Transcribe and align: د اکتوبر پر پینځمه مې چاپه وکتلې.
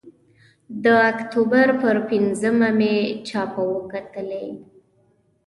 د 0.83 0.85
اکتوبر 1.11 1.67
پر 1.81 1.95
پینځمه 2.09 2.69
مې 2.79 2.95
چاپه 3.27 3.61
وکتلې. 3.73 4.47